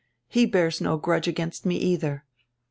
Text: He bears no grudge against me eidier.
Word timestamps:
He 0.27 0.47
bears 0.47 0.81
no 0.81 0.97
grudge 0.97 1.27
against 1.27 1.63
me 1.63 1.95
eidier. 1.95 2.23